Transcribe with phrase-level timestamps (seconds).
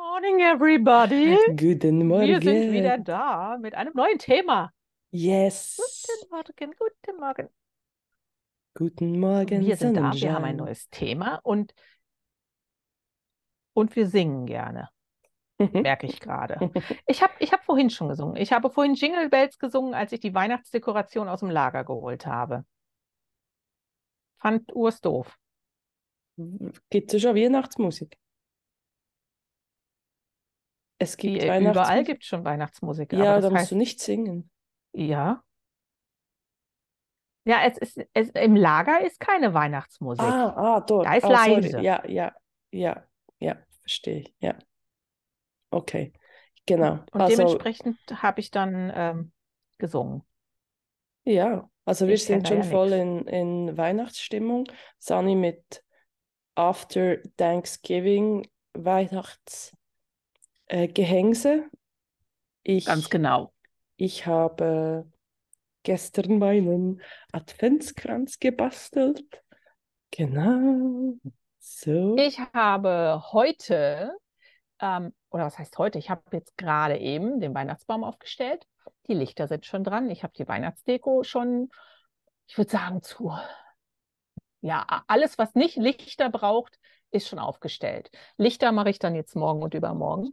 [0.00, 1.36] morning, everybody.
[1.56, 2.26] Guten Morgen.
[2.26, 4.72] Wir sind wieder da mit einem neuen Thema.
[5.10, 5.76] Yes.
[5.76, 7.48] Guten Morgen, guten Morgen.
[8.74, 11.74] Guten Morgen, Wir sind da, wir haben ein neues Thema und,
[13.74, 14.88] und wir singen gerne,
[15.58, 16.70] merke ich gerade.
[17.06, 18.36] Ich habe ich hab vorhin schon gesungen.
[18.36, 22.64] Ich habe vorhin Jingle Bells gesungen, als ich die Weihnachtsdekoration aus dem Lager geholt habe.
[24.38, 25.36] Fand Urs doof.
[26.88, 28.16] Gibt es schon Weihnachtsmusik?
[31.00, 34.00] Es Wie gibt überall gibt es schon Weihnachtsmusik, Ja, aber da musst heißt, du nicht
[34.00, 34.50] singen.
[34.92, 35.42] ja.
[37.44, 40.22] Ja, es ist, es, im Lager ist keine Weihnachtsmusik.
[40.24, 41.06] Ah, ah, dort.
[41.06, 41.62] Da ist Ah, sorry.
[41.62, 41.80] leise.
[41.80, 42.32] Ja, ja,
[42.70, 43.02] ja,
[43.38, 44.34] ja, verstehe ich.
[44.40, 44.56] Ja.
[45.72, 46.12] Okay.
[46.66, 46.98] Genau.
[47.12, 49.32] Und Also, dementsprechend habe ich dann ähm,
[49.78, 50.22] gesungen.
[51.24, 54.64] ja, also wir Ich sind schon ja voll in, in Weihnachtsstimmung.
[54.98, 55.82] Sani mit
[56.54, 59.76] After Thanksgiving Weihnachtsgehängse.
[60.70, 61.68] Äh, Gehängse.
[62.64, 63.52] Ganz Ich genau.
[63.96, 65.10] Ich habe
[65.82, 69.24] gestern meinen Adventskranz gebastelt.
[70.12, 71.14] Genau.
[71.58, 72.16] So.
[72.18, 74.16] Ich habe heute,
[74.80, 75.98] ähm, oder was heißt heute?
[75.98, 78.64] Ich habe jetzt gerade eben den Weihnachtsbaum aufgestellt.
[79.08, 80.08] Die Lichter sind schon dran.
[80.08, 81.68] Ich habe die Weihnachtsdeko schon,
[82.46, 83.36] ich würde sagen, zu,
[84.60, 86.78] ja, alles, was nicht Lichter braucht,
[87.10, 88.10] ist schon aufgestellt.
[88.36, 90.32] Lichter mache ich dann jetzt morgen und übermorgen.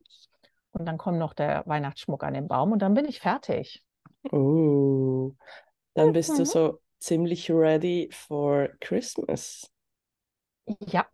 [0.71, 3.83] Und dann kommt noch der Weihnachtsschmuck an den Baum und dann bin ich fertig.
[4.31, 5.33] Oh,
[5.93, 6.45] dann bist du Mhm.
[6.45, 9.71] so ziemlich ready for Christmas.
[10.85, 11.07] Ja,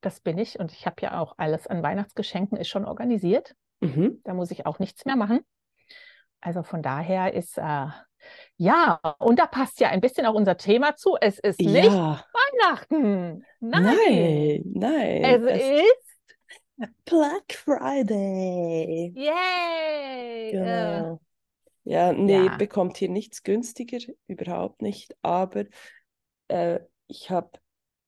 [0.00, 0.58] das bin ich.
[0.58, 3.54] Und ich habe ja auch alles an Weihnachtsgeschenken ist schon organisiert.
[3.80, 4.20] Mhm.
[4.24, 5.40] Da muss ich auch nichts mehr machen.
[6.40, 7.86] Also von daher ist, äh,
[8.56, 11.16] ja, und da passt ja ein bisschen auch unser Thema zu.
[11.20, 13.44] Es ist nicht Ja, Weihnachten.
[13.60, 15.24] Nein, nein, nein.
[15.24, 16.06] es Es ist,
[17.04, 19.12] Black Friday.
[19.14, 21.20] yay, äh, Genau.
[21.84, 25.16] Ja, nee, ja, bekommt hier nichts günstiger, überhaupt nicht.
[25.22, 25.66] Aber
[26.48, 27.50] äh, ich habe,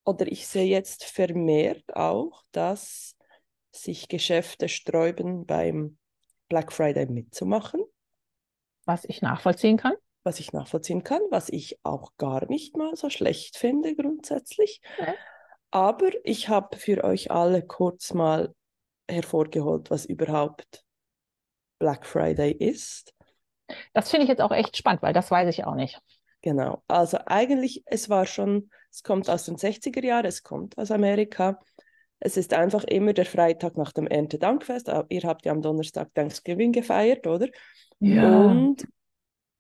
[0.05, 3.17] oder ich sehe jetzt vermehrt auch, dass
[3.71, 5.97] sich Geschäfte sträuben, beim
[6.49, 7.83] Black Friday mitzumachen,
[8.85, 9.95] was ich nachvollziehen kann.
[10.29, 14.83] Was ich nachvollziehen kann, was ich auch gar nicht mal so schlecht finde grundsätzlich.
[14.99, 15.15] Ja.
[15.71, 18.55] Aber ich habe für euch alle kurz mal
[19.11, 20.85] hervorgeholt, was überhaupt
[21.79, 23.15] Black Friday ist.
[23.95, 25.99] Das finde ich jetzt auch echt spannend, weil das weiß ich auch nicht.
[26.43, 30.91] Genau, also eigentlich, es war schon, es kommt aus den 60er Jahren, es kommt aus
[30.91, 31.59] Amerika.
[32.21, 34.91] Es ist einfach immer der Freitag nach dem Erntedankfest.
[35.09, 37.49] Ihr habt ja am Donnerstag Thanksgiving gefeiert, oder?
[37.99, 38.43] Ja.
[38.43, 38.87] Und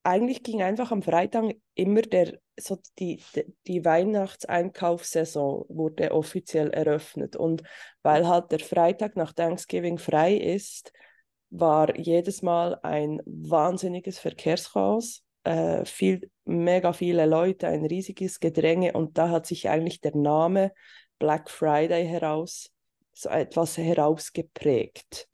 [0.02, 3.22] eigentlich ging einfach am Freitag immer der, so die,
[3.66, 7.36] die, Weihnachtseinkaufssaison wurde offiziell eröffnet.
[7.36, 7.62] Und
[8.02, 10.92] weil halt der Freitag nach Thanksgiving frei ist,
[11.50, 19.16] war jedes Mal ein wahnsinniges Verkehrschaos, äh, viel, mega viele Leute, ein riesiges Gedränge und
[19.16, 20.72] da hat sich eigentlich der Name
[21.18, 22.70] Black Friday heraus,
[23.12, 25.28] so etwas herausgeprägt,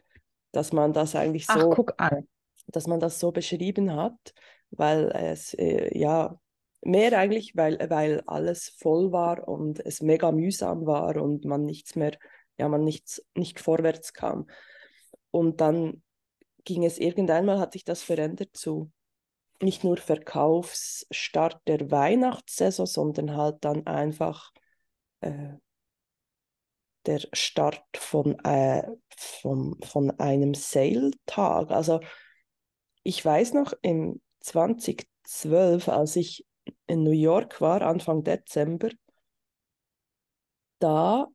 [0.52, 2.28] dass man das eigentlich Ach, so an.
[2.68, 4.34] dass man das so beschrieben hat,
[4.76, 6.38] weil es äh, ja
[6.82, 11.96] mehr eigentlich, weil, weil alles voll war und es mega mühsam war und man nichts
[11.96, 12.16] mehr,
[12.58, 14.46] ja, man nichts, nicht vorwärts kam.
[15.30, 16.02] Und dann
[16.64, 18.92] ging es irgendwann mal, hat sich das verändert zu
[19.62, 24.50] nicht nur Verkaufsstart der Weihnachtssaison, sondern halt dann einfach
[25.20, 25.54] äh,
[27.06, 28.82] der Start von, äh,
[29.16, 31.70] von, von einem Sale-Tag.
[31.70, 32.00] Also
[33.02, 36.46] ich weiß noch, im 2012, als ich
[36.86, 38.90] in New York war, Anfang Dezember,
[40.80, 41.26] da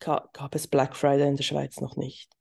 [0.00, 2.32] ga, gab es Black Friday in der Schweiz noch nicht.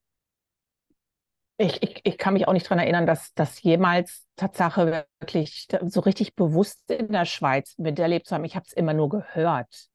[1.58, 6.00] Ich, ich, ich kann mich auch nicht daran erinnern, dass das jemals Tatsache wirklich so
[6.00, 8.44] richtig bewusst in der Schweiz miterlebt zu haben.
[8.44, 9.88] Ich habe es immer nur gehört.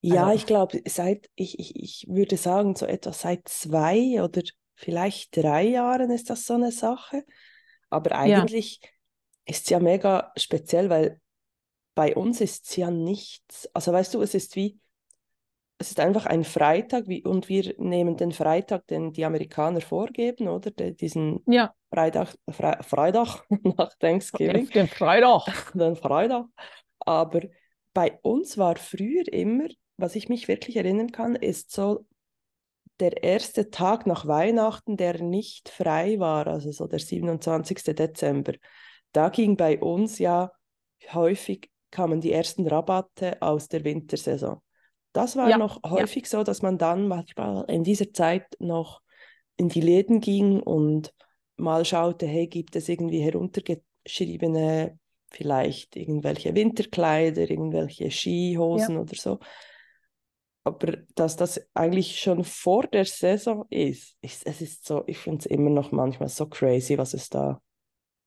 [0.00, 4.42] Ja, Also, ich glaube, seit, ich, ich, ich würde sagen, so etwa seit zwei oder
[4.78, 7.24] vielleicht drei Jahren ist das so eine Sache.
[7.90, 8.80] Aber ja, eigentlich
[9.44, 11.20] ist es ja mega speziell, weil
[11.94, 13.68] bei uns ist es ja nichts.
[13.74, 14.78] Also weißt du, es ist wie,
[15.78, 20.46] es ist einfach ein Freitag wie, und wir nehmen den Freitag, den die Amerikaner vorgeben,
[20.46, 20.70] oder?
[20.70, 25.72] De, diesen ja, Freitag, Fre Freitag nach Thanksgiving, den Freitag.
[25.74, 26.46] den Freitag.
[27.00, 27.40] Aber
[27.94, 29.66] bei uns war früher immer,
[29.96, 32.06] was ich mich wirklich erinnern kann, ist so
[33.00, 37.94] der erste Tag nach Weihnachten, der nicht frei war, also so der 27.
[37.94, 38.54] Dezember.
[39.12, 40.50] Da ging bei uns ja
[41.12, 44.60] häufig kamen die ersten Rabatte aus der Wintersaison.
[45.12, 49.00] Das war Ja, noch ja, häufig so, dass man dann manchmal in dieser Zeit noch
[49.56, 51.14] in die Läden ging und
[51.56, 54.98] mal schaute, hey, gibt es irgendwie heruntergeschriebene,
[55.30, 58.10] vielleicht irgendwelche Winterkleider, irgendwelche ja.
[58.10, 59.38] Skihosen oder so.
[60.68, 65.38] Aber dass das eigentlich schon vor der Saison ist, ist es ist so, ich finde
[65.38, 67.60] es immer noch manchmal so crazy, was es da.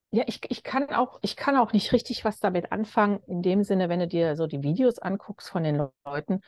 [0.09, 3.63] Ja, ich, ich kann auch, ich kann auch nicht richtig was damit anfangen, in dem
[3.63, 6.41] Sinne, wenn du dir so die Videos anguckst von den Leuten,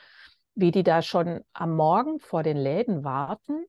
[0.56, 3.64] wie die da schon am Morgen vor den Läden warten.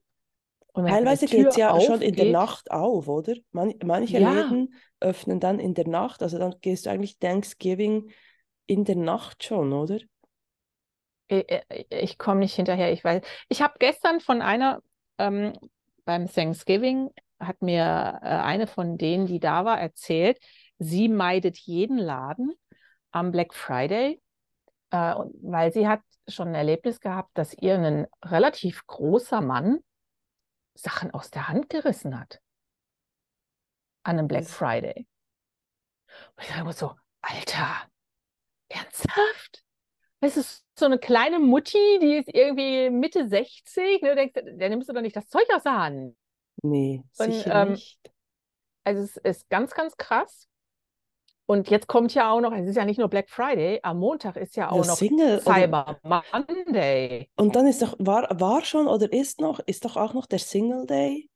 [0.74, 3.34] Teilweise geht es ja schon in der aufgeht, Nacht auf, oder?
[3.52, 8.10] Man, manche ja, Läden öffnen dann in der Nacht, also dann gehst du eigentlich Thanksgiving
[8.66, 10.00] in der Nacht schon, oder?
[11.28, 11.46] Ich,
[11.90, 12.92] ich komme nicht hinterher.
[12.92, 14.80] Ich weiß, ich habe gestern von einer
[15.18, 15.52] ähm,
[16.04, 20.38] beim Thanksgiving hat mir äh, eine von denen, die da war, erzählt,
[20.78, 22.54] sie meidet jeden Laden
[23.10, 24.22] am Black Friday,
[24.90, 29.78] äh, weil sie hat schon ein Erlebnis gehabt, dass ihr ein relativ großer Mann
[30.74, 32.40] Sachen aus der Hand gerissen hat
[34.02, 35.06] an einem Black Friday.
[36.36, 37.88] Und ich sage so, Alter,
[38.68, 39.65] ernsthaft?
[40.20, 44.10] Es ist so eine kleine Mutti, die ist irgendwie Mitte 60, ne?
[44.10, 46.16] Du denkst, der nimmst du doch nicht das Zeug aus der Hand.
[46.62, 48.00] nee, Und sicher ähm, nicht.
[48.84, 50.48] also es ist ganz, ganz krass.
[51.48, 54.36] Und jetzt kommt ja auch noch, es ist ja nicht nur Black Friday, am Montag
[54.36, 57.30] ist ja auch noch Single oder Cyber Monday.
[57.36, 60.40] und dann ist doch, war, war schon oder ist noch, ist doch auch noch der
[60.40, 61.30] Single Day.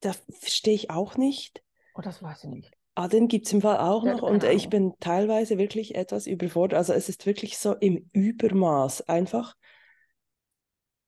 [0.00, 1.62] Da verstehe ich auch nicht.
[1.94, 2.77] Oh, das weiß ich nicht.
[2.98, 5.94] Ah, den gibt es im Fall auch Ja, noch und keine ich bin teilweise wirklich
[5.94, 6.76] etwas überfordert.
[6.78, 9.54] Also es ist wirklich so im Übermaß einfach.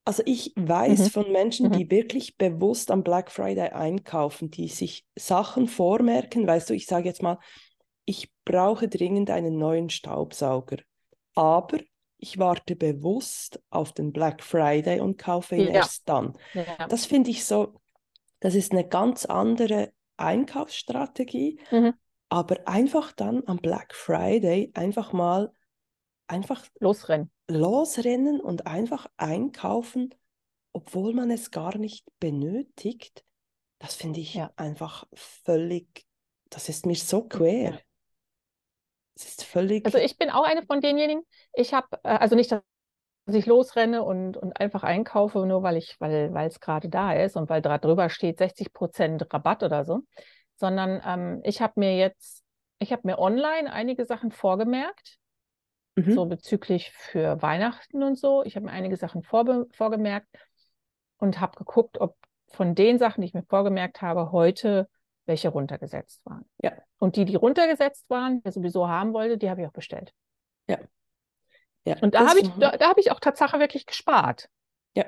[0.05, 1.09] Also ich weiß Mhm.
[1.09, 1.71] von Menschen, Mhm.
[1.71, 6.47] die wirklich bewusst am Black Friday einkaufen, die sich Sachen vormerken.
[6.47, 7.37] Weißt du, ich sage jetzt mal,
[8.05, 10.77] ich brauche dringend einen neuen Staubsauger,
[11.35, 11.79] aber
[12.17, 16.37] ich warte bewusst auf den Black Friday und kaufe ihn Ja, erst dann.
[16.53, 16.87] ja.
[16.87, 17.81] Das finde ich so,
[18.39, 21.93] das ist eine ganz andere Einkaufsstrategie, Mhm.
[22.29, 25.53] aber einfach dann am Black Friday einfach mal
[26.27, 27.31] einfach Losrennen.
[27.49, 30.13] losrennen und einfach einkaufen,
[30.73, 33.25] obwohl man es gar nicht benötigt,
[33.79, 36.05] das finde ich Ja, einfach völlig,
[36.49, 37.39] das ist mir so ja.
[37.39, 37.81] quer.
[39.15, 39.43] Es ist
[39.83, 41.23] Also völlig, ich bin auch eine von denjenigen.
[41.53, 42.61] Ich habe, äh, also nicht, dass
[43.27, 47.49] ich losrenne und, und einfach einkaufe, nur weil ich, weil, es gerade da ist und
[47.49, 50.01] weil da drüber steht 60% Rabatt oder so,
[50.55, 52.43] sondern ähm, ich habe mir jetzt,
[52.79, 55.17] ich habe mir online einige Sachen vorgemerkt,
[55.95, 58.43] so mhm, bezüglich für Weihnachten und so.
[58.43, 60.27] Ich habe mir einige Sachen vorbe vorgemerkt
[61.17, 62.15] und habe geguckt, ob
[62.47, 64.87] von den Sachen, die ich mir vorgemerkt habe, heute
[65.25, 66.45] welche runtergesetzt waren.
[66.61, 70.13] ja, Und die, die runtergesetzt waren, ich sowieso haben wollte, die habe ich auch bestellt.
[70.67, 70.79] ja,
[71.85, 74.49] ja, Und da habe ich, da, mhm, da habe ich auch Tatsache wirklich gespart.
[74.95, 75.05] ja,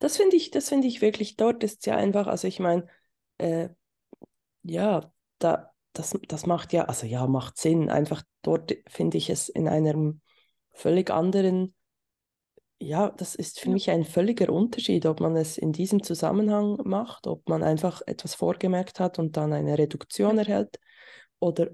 [0.00, 2.86] das finde ich, das finde ich wirklich, dort ist es ja einfach, also ich meine,
[3.38, 3.70] äh,
[4.64, 7.90] ja, da, das, das macht ja, also ja, macht Sinn.
[7.90, 10.22] Einfach dort finde ich es in einem
[10.72, 11.74] völlig anderen,
[12.80, 13.74] ja, das ist für Ja.
[13.74, 18.34] mich ein völliger Unterschied, ob man es in diesem Zusammenhang macht, ob man einfach etwas
[18.34, 20.78] vorgemerkt hat und dann eine Reduktion erhält
[21.40, 21.70] oder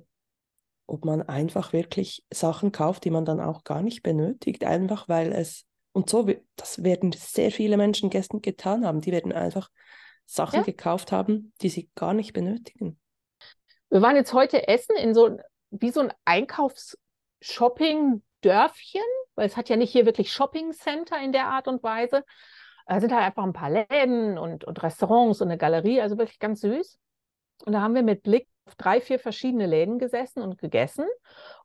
[0.86, 5.32] ob man einfach wirklich Sachen kauft, die man dann auch gar nicht benötigt, einfach weil
[5.32, 9.70] es, und so, das werden sehr viele Menschen gestern getan haben, die werden einfach
[10.26, 10.62] Sachen Ja.
[10.62, 12.98] gekauft haben, die sie gar nicht benötigen.
[13.91, 15.38] Wir waren jetzt heute essen in so
[15.70, 19.03] wie so ein Einkaufs-Shopping-Dörfchen,
[19.34, 22.24] weil es hat ja nicht hier wirklich Shopping-Center in der Art und Weise.
[22.86, 26.38] Da sind halt einfach ein paar Läden und, und Restaurants und eine Galerie, also wirklich
[26.38, 26.98] ganz süß.
[27.64, 31.06] Und da haben wir mit Blick drei, vier verschiedene Läden gesessen und gegessen.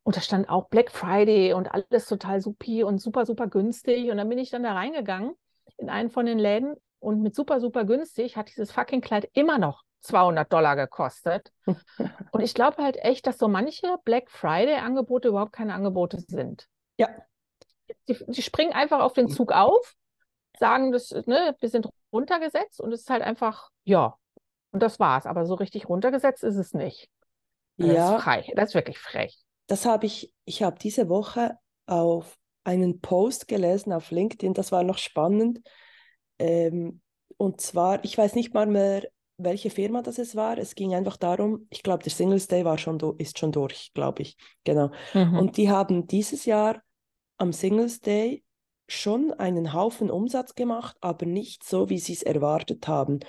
[0.04, 4.10] Und da stand auch Black Friday und alles total supi und super, super günstig.
[4.10, 5.34] Und dann bin ich dann da reingegangen
[5.78, 9.58] in einen von den Läden und mit super, super günstig hat dieses fucking Kleid immer
[9.58, 11.52] noch 200 Dollar gekostet.
[12.32, 16.68] Und ich glaube halt echt, dass so manche Black Friday-Angebote überhaupt keine Angebote sind.
[16.98, 17.10] Ja,
[18.08, 19.96] Die, die springen einfach auf den Zug auf,
[20.58, 24.16] sagen, das, ne, wir sind runtergesetzt und es ist halt einfach, ja,
[24.72, 25.26] und das war's.
[25.26, 27.10] Aber so richtig runtergesetzt ist es nicht.
[27.78, 28.52] Das ist ja, frei.
[28.56, 29.38] Das ist wirklich frech.
[29.68, 34.84] das habe ich, ich habe diese Woche auf einen Post gelesen auf LinkedIn, das war
[34.84, 35.62] noch spannend.
[36.38, 37.02] Ähm,
[37.38, 39.08] und zwar, ich weiß nicht mal mehr,
[39.38, 40.58] welche Firma das es war.
[40.58, 44.22] Es ging einfach darum, ich glaube, der Singles Day war schon ist schon durch, glaube
[44.22, 44.38] ich.
[44.66, 44.92] Genau.
[45.14, 45.40] Mhm.
[45.40, 46.82] Und die haben dieses Jahr
[47.38, 48.44] am Singles Day
[48.88, 53.20] schon einen Haufen Umsatz gemacht, aber nicht so, wie sie es erwartet haben.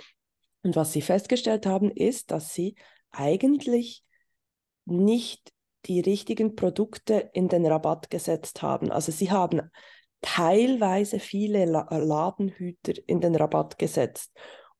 [0.62, 2.74] Und was sie festgestellt haben, ist, dass sie
[3.10, 4.04] eigentlich
[4.84, 5.52] nicht
[5.86, 8.90] die richtigen Produkte in den Rabatt gesetzt haben.
[8.90, 9.70] Also sie haben
[10.20, 14.32] teilweise viele La Ladenhüter in den Rabatt gesetzt.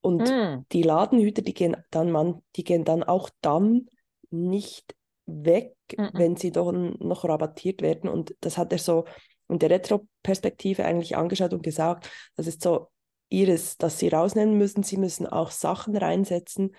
[0.02, 0.66] Und mm.
[0.72, 3.86] die Ladenhüter, die gehen dann man, die gehen dann auch dann
[4.30, 4.94] nicht
[5.26, 6.10] weg, mm -mm.
[6.18, 8.08] wenn sie doch noch rabattiert werden.
[8.08, 9.04] Und das hat er so
[9.48, 12.88] in der Retro-Perspektive eigentlich angeschaut und gesagt, das ist so
[13.30, 14.82] ihres, dass sie rausnehmen müssen.
[14.82, 16.74] Sie müssen auch Sachen reinsetzen,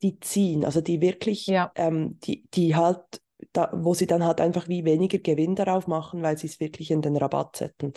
[0.00, 1.70] die ziehen, also die wirklich, ja.
[1.74, 3.00] ähm, die, die halt,
[3.52, 6.90] da, wo sie dann halt einfach wie weniger Gewinn darauf machen, weil sie es wirklich
[6.90, 7.92] in den Rabatt setzen.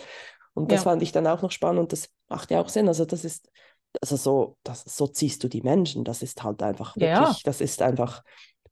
[0.53, 0.91] Und das ja.
[0.91, 2.88] fand ich dann auch noch spannend und das macht ja auch Sinn.
[2.88, 3.50] Also das ist,
[4.01, 6.03] also so, das, so ziehst du die Menschen.
[6.03, 7.36] Das ist halt einfach wirklich, ja.
[7.44, 8.24] das ist einfach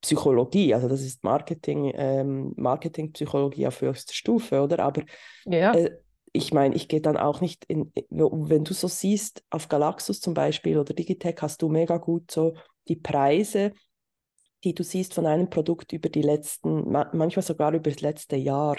[0.01, 4.79] Psychologie, also das ist Marketing, ähm, Marketingpsychologie auf höchster Stufe, oder?
[4.79, 5.03] Aber
[5.45, 5.73] ja.
[5.73, 5.97] äh,
[6.31, 10.33] ich meine, ich gehe dann auch nicht in, wenn du so siehst, auf Galaxus zum
[10.33, 12.55] Beispiel oder Digitech hast du mega gut so
[12.87, 13.73] die Preise,
[14.63, 18.77] die du siehst von einem Produkt über die letzten, manchmal sogar über das letzte Jahr.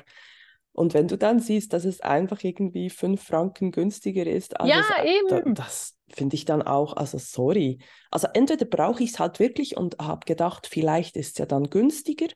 [0.73, 5.31] Und wenn du dann siehst, dass es einfach irgendwie fünf Franken günstiger ist, ja, das,
[5.31, 5.55] eben.
[5.55, 7.79] das finde ich dann auch, also sorry.
[8.11, 11.71] Also entweder brauche ich es halt wirklich und habe gedacht, vielleicht ist es ja dann
[11.71, 12.29] günstiger.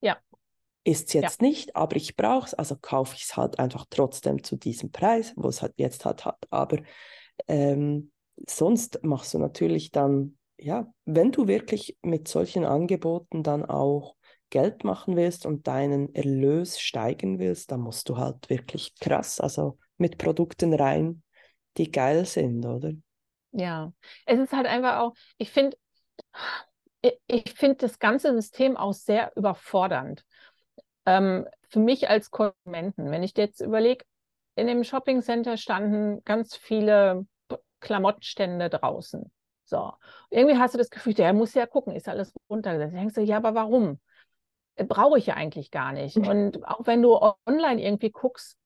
[0.00, 0.18] Ja.
[0.86, 1.48] Ist es jetzt ja.
[1.48, 5.32] nicht, aber ich brauche es, also kaufe ich es halt einfach trotzdem zu diesem Preis,
[5.34, 6.38] wo es halt jetzt halt hat.
[6.50, 6.78] Aber
[7.48, 8.12] ähm,
[8.48, 14.14] sonst machst du natürlich dann, ja, wenn du wirklich mit solchen Angeboten dann auch
[14.50, 19.78] Geld machen willst und deinen Erlös steigen willst, dann musst du halt wirklich krass, also
[19.96, 21.24] mit Produkten rein,
[21.78, 22.92] die geil sind, oder?
[23.50, 23.92] Ja,
[24.24, 25.76] es ist halt einfach auch, ich finde,
[27.00, 30.24] ich, ich finde das ganze System auch sehr überfordernd.
[31.06, 34.04] Ähm, für mich als Konsumenten, wenn ich jetzt überlege,
[34.56, 37.26] in dem Shoppingcenter standen ganz viele
[37.80, 39.30] Klamottenstände draußen.
[39.64, 39.92] So,
[40.30, 42.94] irgendwie hast du das Gefühl, der muss ja gucken, ist alles runtergesetzt.
[42.94, 44.00] Da denkst du, ja, aber warum?
[44.76, 46.16] Äh, brauche ich ja eigentlich gar nicht.
[46.16, 48.56] Und auch wenn du online irgendwie guckst,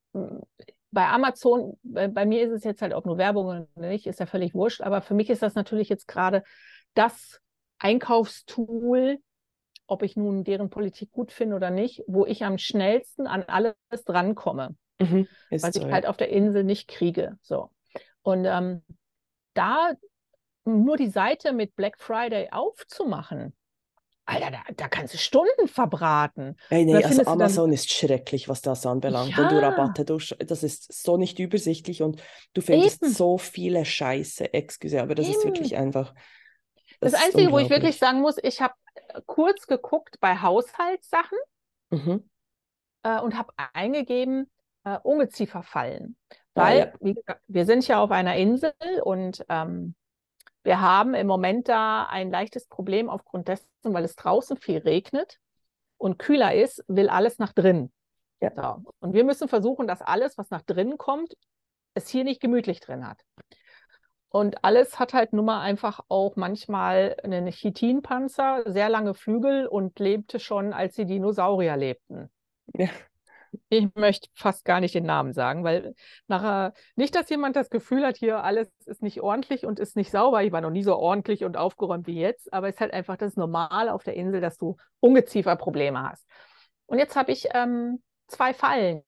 [0.92, 4.26] bei Amazon, bei mir ist es jetzt halt, ob nur Werbung oder nicht, ist ja
[4.26, 6.42] völlig wurscht, aber für mich ist das natürlich jetzt gerade
[6.94, 7.40] das
[7.78, 9.18] Einkaufstool,
[9.90, 13.74] ob ich nun deren Politik gut finde oder nicht, wo ich am schnellsten an alles
[14.04, 17.36] drankomme, mhm, was so, ich halt auf der Insel nicht kriege.
[17.42, 17.70] So.
[18.22, 18.82] Und ähm,
[19.54, 19.92] da
[20.64, 23.54] nur die Seite mit Black Friday aufzumachen,
[24.26, 26.54] Alter, da, da, kannst du Stunden verbraten.
[26.68, 29.30] Hey, nee, also Amazon ist schrecklich, was das anbelangt.
[29.30, 29.38] Ja.
[29.38, 33.12] Wenn du Rabatte durch, das ist so nicht übersichtlich und du findest Eben.
[33.12, 35.36] so viele Scheiße, excuse, aber das Eben.
[35.36, 36.14] ist wirklich einfach.
[37.00, 38.74] Das, das Einzige, wo ich wirklich sagen muss, ich habe
[39.26, 41.38] kurz geguckt bei Haushaltssachen
[41.90, 42.28] mhm.
[43.02, 44.50] äh, und habe eingegeben,
[44.84, 46.16] äh, Ungezieferfallen.
[46.30, 46.92] Ah, Weil, ah, ja.
[47.00, 48.72] wie gesagt, wir sind ja auf einer Insel
[49.04, 49.94] und ähm,
[50.62, 55.38] wir haben im Moment da ein leichtes Problem aufgrund dessen, weil es draußen viel regnet
[55.96, 57.92] und kühler ist, will alles nach drinnen.
[58.40, 58.52] Ja.
[58.54, 58.92] So.
[59.00, 61.34] Und wir müssen versuchen, dass alles, was nach drinnen kommt,
[61.94, 63.22] es hier nicht gemütlich drin hat.
[64.32, 69.98] Und alles hat halt nun mal einfach auch manchmal einen Chitinpanzer, sehr lange Flügel und
[69.98, 72.30] lebte schon, als die Dinosaurier lebten.
[72.74, 72.88] Ja.
[73.68, 75.96] Ich möchte fast gar nicht den Namen sagen, weil
[76.28, 80.12] nachher nicht, dass jemand das Gefühl hat, hier alles ist nicht ordentlich und ist nicht
[80.12, 80.44] sauber.
[80.44, 83.16] Ich war noch nie so ordentlich und aufgeräumt wie jetzt, aber es ist halt einfach
[83.16, 86.24] das Normale auf der Insel, dass du Ungezieferprobleme hast.
[86.86, 89.02] Und jetzt habe ich ähm, zwei Fallen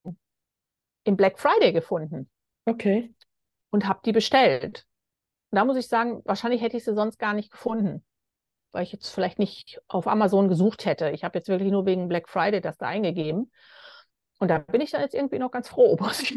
[1.04, 2.28] im Black Friday gefunden.
[2.64, 3.14] Okay.
[3.70, 4.86] Und habe die bestellt.
[5.52, 8.02] Da muss ich sagen, wahrscheinlich hätte ich sie sonst gar nicht gefunden,
[8.72, 11.10] weil ich jetzt vielleicht nicht auf Amazon gesucht hätte.
[11.10, 13.52] Ich habe jetzt wirklich nur wegen Black Friday das da eingegeben.
[14.38, 16.36] Und da bin ich dann jetzt irgendwie noch ganz froh, muss ich.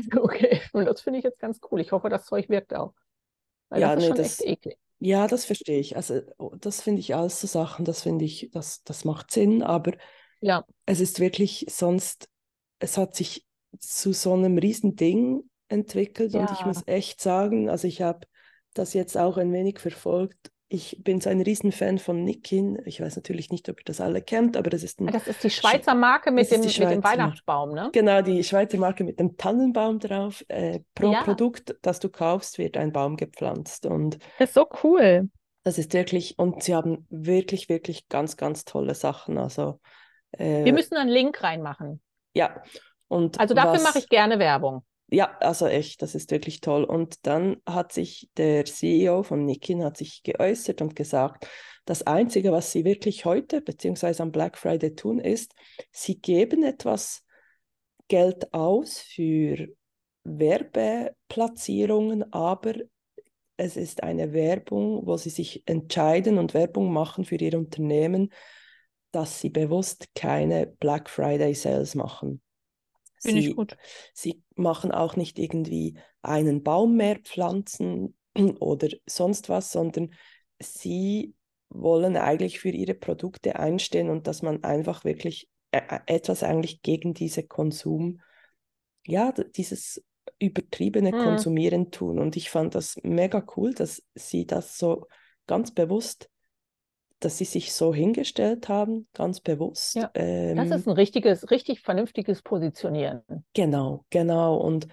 [0.74, 1.80] Und das finde ich jetzt ganz cool.
[1.80, 2.94] Ich hoffe, das Zeug wirkt auch.
[3.70, 4.78] Weil ja, das ist nee, schon das, echt eklig.
[5.00, 5.96] Ja, das verstehe ich.
[5.96, 9.64] Also, oh, das finde ich alles so Sachen, das finde ich, das, das macht Sinn,
[9.64, 9.94] aber
[10.42, 10.66] ja.
[10.86, 12.30] es ist wirklich sonst,
[12.80, 13.46] es hat sich
[13.80, 16.42] zu so einem riesen Ding entwickelt ja.
[16.42, 18.26] und ich muss echt sagen, also ich habe
[18.78, 22.82] das jetzt auch ein wenig verfolgt ich bin so ein Riesenfan von Nikin.
[22.86, 25.08] Ich weiß natürlich nicht, ob ihr das alle kennt, aber das ist ein.
[25.08, 27.90] Das ist die Schweizer Marke mit, dem, mit dem Weihnachtsbaum, ne?
[27.94, 30.44] Genau, die Schweizer Marke mit dem Tannenbaum drauf.
[30.48, 31.24] Äh, pro ja.
[31.24, 33.86] Produkt, das du kaufst, wird ein Baum gepflanzt.
[33.86, 35.30] Und das ist so cool.
[35.64, 39.38] Das ist wirklich, und sie haben wirklich, wirklich ganz, ganz tolle Sachen.
[39.38, 39.80] Also,
[40.32, 42.02] äh, Wir müssen einen Link reinmachen.
[42.34, 42.64] Ja.
[43.08, 46.84] Und also dafür mache ich gerne Werbung ja, also echt, das ist wirklich toll.
[46.84, 51.48] Und dann hat sich der CEO von Nikin hat sich geäußert und gesagt,
[51.86, 55.54] das Einzige, was sie wirklich heute beziehungsweise am Black Friday tun, ist,
[55.92, 57.24] sie geben etwas
[58.08, 59.68] Geld aus für
[60.24, 62.74] Werbeplatzierungen, aber
[63.58, 68.34] es ist eine Werbung, wo sie sich entscheiden und Werbung machen für ihr Unternehmen,
[69.12, 72.42] dass sie bewusst keine Black Friday Sales machen.
[73.26, 73.78] Finde ich Sie, gut.
[74.14, 78.16] sie machen auch nicht irgendwie einen Baum mehr pflanzen
[78.60, 80.14] oder sonst was, sondern
[80.60, 81.34] sie
[81.70, 86.82] wollen eigentlich für ihre Produkte einstehen und dass man einfach wirklich äh, äh, etwas eigentlich
[86.82, 88.22] gegen diese Konsum,
[89.06, 90.04] ja, dieses
[90.40, 91.18] übertriebene Mhm.
[91.18, 92.20] Konsumieren tun.
[92.20, 95.08] Und ich fand das mega cool, dass sie das so
[95.48, 96.30] ganz bewusst,
[97.20, 99.96] dass sie sich so hingestellt haben, ganz bewusst.
[99.96, 100.12] Ja,
[100.54, 103.24] Das Ähm, ist ein richtiges, richtig vernünftiges Positionieren.
[103.54, 104.58] Genau, genau.
[104.58, 104.88] Und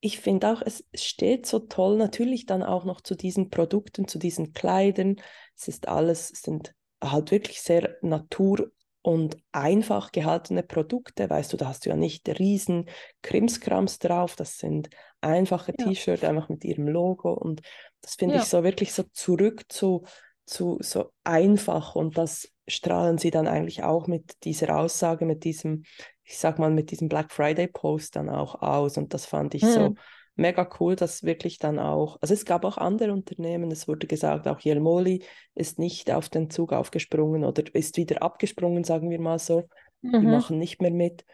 [0.00, 4.18] ich finde auch, es steht so toll natürlich dann auch noch zu diesen Produkten, zu
[4.18, 5.16] diesen Kleidern.
[5.56, 8.70] Es ist alles, es sind halt wirklich sehr natur-
[9.02, 11.28] und einfach gehaltene Produkte.
[11.28, 12.86] Weißt du, da hast du ja nicht riesen
[13.22, 14.36] Krimskrams drauf.
[14.36, 14.90] Das sind
[15.22, 15.84] einfache Ja.
[15.84, 17.32] T-Shirts, einfach mit ihrem Logo.
[17.32, 17.62] Und
[18.02, 18.48] das finde ich Ja.
[18.48, 20.04] so wirklich so zurück zu,
[20.50, 21.94] zu so einfach.
[21.94, 25.84] Und das strahlen sie dann eigentlich auch mit dieser Aussage, mit diesem
[26.30, 28.96] ich sag mal, mit diesem Black Friday Post dann auch aus.
[28.96, 29.94] Und das fand ich so Hm.
[30.36, 34.46] mega cool, dass wirklich dann auch, also es gab auch andere Unternehmen, es wurde gesagt,
[34.46, 35.24] auch Jelmoli
[35.56, 39.68] ist nicht auf den Zug aufgesprungen oder ist wieder abgesprungen, sagen wir mal so.
[40.02, 40.30] Die Mhm.
[40.30, 41.24] machen nicht mehr mit.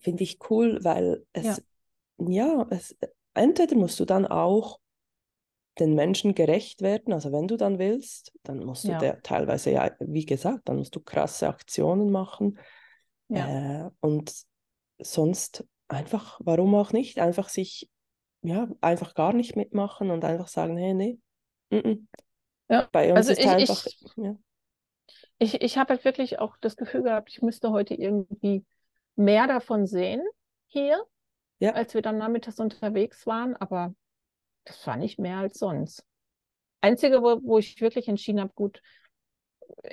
[0.00, 1.52] Finde ich cool, weil Ja.
[1.52, 1.62] es,
[2.18, 2.96] ja, es,
[3.34, 4.80] entweder musst du dann auch
[5.80, 8.98] den Menschen gerecht werden, also wenn du dann willst, dann musst du Ja.
[8.98, 12.58] der teilweise, ja, wie gesagt, dann musst du krasse Aktionen machen.
[13.28, 13.86] Ja.
[13.86, 14.32] Äh, und
[14.98, 17.90] sonst einfach, warum auch nicht, einfach sich,
[18.42, 21.18] ja, einfach gar nicht mitmachen und einfach sagen, hey, nee,
[21.70, 22.06] mm -mm.
[22.70, 24.36] Ja, Bei uns also ist ich, einfach, ich, ja,
[25.38, 28.64] ich, ich habe halt wirklich auch das Gefühl gehabt, ich müsste heute irgendwie
[29.16, 30.22] mehr davon sehen
[30.66, 31.02] hier,
[31.60, 33.94] ja, als wir dann nachmittags unterwegs waren, aber
[34.68, 36.04] das war nicht mehr als sonst.
[36.80, 38.80] Einzige, wo, wo ich wirklich entschieden habe, gut,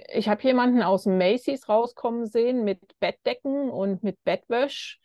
[0.08, 5.00] ich habe jemanden aus Macy's rauskommen sehen mit Bettdecken und mit Bettwäsch,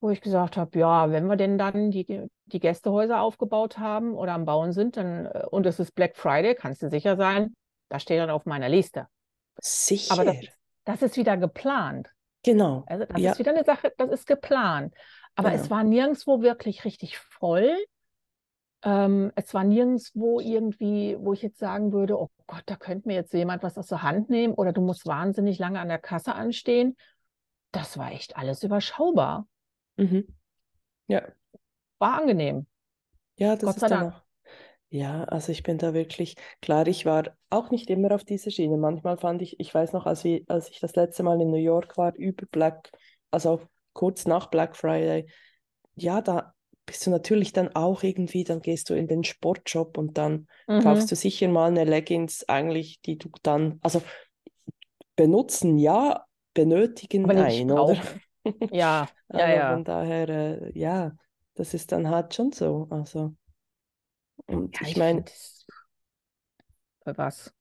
[0.00, 4.32] wo ich gesagt habe, ja, wenn wir denn dann die, die Gästehäuser aufgebaut haben oder
[4.32, 7.54] am Bauen sind, dann, äh, und es ist Black Friday, kannst du sicher sein,
[7.88, 9.08] da steht dann auf meiner Liste.
[10.08, 10.36] Aber sicher, das,
[10.84, 12.08] das ist wieder geplant.
[12.42, 14.94] genau, Also das ja, ist wieder eine Sache, das ist geplant.
[15.34, 17.76] Aber es genau, war nirgendwo wirklich richtig voll.
[18.82, 23.14] Ähm, es war nirgendwo irgendwie, wo ich jetzt sagen würde, oh Gott, da könnte mir
[23.14, 26.34] jetzt jemand was aus der Hand nehmen oder du musst wahnsinnig lange an der Kasse
[26.34, 26.96] anstehen.
[27.72, 29.46] Das war echt alles überschaubar.
[29.98, 30.26] mhm.
[31.08, 31.22] Ja,
[31.98, 32.66] War angenehm.
[33.38, 34.14] ja, das Gott ist sei Dank.
[34.14, 34.22] auch,
[34.90, 38.78] ja, also ich bin da wirklich, klar, ich war auch nicht immer auf dieser Schiene.
[38.78, 41.58] Manchmal fand ich, ich weiß noch, als, wir, als ich das letzte Mal in New
[41.58, 42.90] York war, über Black,
[43.32, 43.62] also
[43.94, 45.30] kurz nach Black Friday,
[45.96, 46.54] ja, da
[46.86, 51.10] bist du natürlich dann auch irgendwie, dann gehst du in den Sportshop und dann kaufst
[51.10, 51.12] Mhm.
[51.12, 54.02] du sicher mal eine Leggings eigentlich, die du dann, also
[55.16, 57.96] benutzen ja, benötigen Aber nicht nein, oder?
[58.70, 59.66] Ja, ja, ja.
[59.66, 61.16] von daher, äh, ja,
[61.54, 62.86] das ist dann halt schon so.
[62.90, 63.36] Also,
[64.46, 65.24] und Ja, ich ich meine.
[67.04, 67.54] Für was?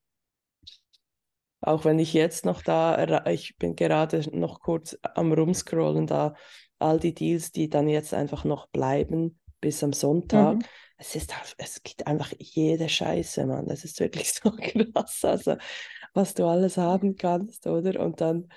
[1.67, 6.34] Auch wenn ich jetzt noch da, ich bin gerade noch kurz am Rumscrollen, da
[6.80, 10.56] all die Deals, die dann jetzt einfach noch bleiben bis am Sonntag.
[10.56, 10.63] Mhm.
[10.97, 13.67] Es ist, es gibt einfach jede Scheiße, Mann.
[13.67, 15.56] Das ist wirklich so krass, also
[16.13, 17.99] was du alles haben kannst, oder?
[17.99, 18.47] Und dann,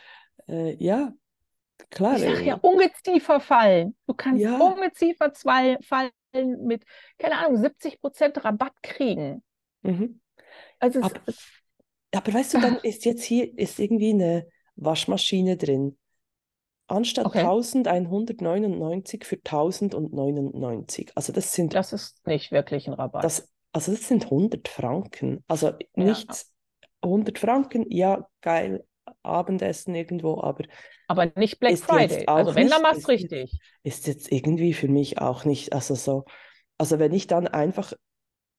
[0.49, 1.12] äh, ja,
[1.90, 3.97] klar, Ich sage ja, Ungeziefer fallen.
[4.07, 6.11] Du kannst ja, Ungeziefer zwei- fallen
[6.61, 6.85] mit,
[7.18, 9.42] keine Ahnung, 70% Rabatt kriegen.
[9.83, 10.21] mhm.
[10.79, 11.21] Also es, Aber,
[12.14, 15.99] aber weißt du, dann ist jetzt hier ist irgendwie eine Waschmaschine drin.
[16.87, 21.12] Anstatt okay, 1199 für 1099.
[21.14, 23.25] Also das sind das ist nicht wirklich ein Rabatt.
[23.25, 25.44] das, also das sind 100 Franken.
[25.49, 26.51] Also Ja, nichts
[27.03, 28.85] 100 Franken, ja, geil,
[29.23, 30.64] Abendessen irgendwo, aber
[31.09, 32.27] aber nicht Black Friday.
[32.27, 33.61] Also wenn, dann nicht, mach's ist jetzt, richtig.
[33.83, 36.25] ist jetzt irgendwie für mich auch nicht, also so,
[36.77, 37.92] also wenn ich dann einfach